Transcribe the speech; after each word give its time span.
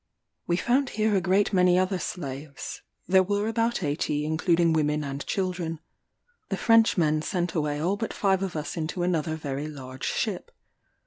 We 0.47 0.57
found 0.57 0.89
here 0.97 1.15
a 1.15 1.21
great 1.21 1.53
many 1.53 1.77
other 1.77 1.99
slaves; 1.99 2.81
there 3.07 3.21
were 3.21 3.47
about 3.47 3.83
eighty, 3.83 4.25
including 4.25 4.73
women 4.73 5.03
and 5.03 5.23
children. 5.27 5.79
The 6.49 6.57
Frenchmen 6.57 7.21
sent 7.21 7.53
away 7.53 7.79
all 7.79 7.97
but 7.97 8.11
five 8.11 8.41
of 8.41 8.55
us 8.55 8.75
into 8.75 9.03
another 9.03 9.35
very 9.35 9.67
large 9.67 10.05
ship. 10.07 10.49